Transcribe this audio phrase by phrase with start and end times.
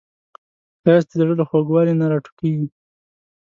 [0.81, 2.67] ښایست د زړه له خوږوالي نه راټوکېږي